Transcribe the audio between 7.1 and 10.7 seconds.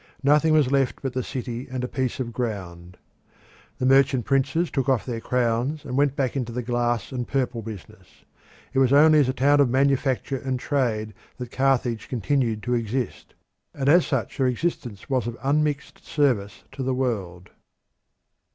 and purple business. It was only as a town of manufacture and